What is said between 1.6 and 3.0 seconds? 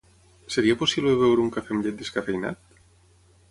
amb llet descafeïnat?